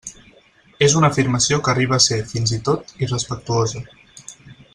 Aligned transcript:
És 0.85 0.95
una 1.01 1.11
afirmació 1.13 1.59
que 1.67 1.71
arriba 1.75 1.99
a 1.99 2.03
ser, 2.07 2.19
fins 2.33 2.55
i 2.57 2.59
tot, 2.71 2.97
irrespectuosa. 3.09 3.85